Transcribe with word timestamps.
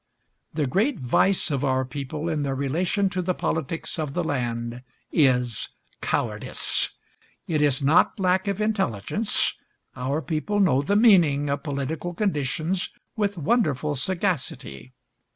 The 0.55 0.65
great 0.65 0.99
vice 0.99 1.51
of 1.51 1.63
our 1.63 1.85
people 1.85 2.27
in 2.27 2.41
their 2.41 2.55
relation 2.55 3.07
to 3.11 3.21
the 3.21 3.35
politics 3.35 3.99
of 3.99 4.15
the 4.15 4.23
land 4.23 4.81
is 5.11 5.69
cowardice. 6.01 6.89
It 7.45 7.61
is 7.61 7.83
not 7.83 8.19
lack 8.19 8.47
of 8.47 8.59
intelligence: 8.59 9.53
our 9.95 10.19
people 10.23 10.59
know 10.59 10.81
the 10.81 10.95
meaning 10.95 11.51
of 11.51 11.61
political 11.61 12.15
conditions 12.15 12.89
with 13.15 13.37
wonderful 13.37 13.93
sagacity. 13.93 14.91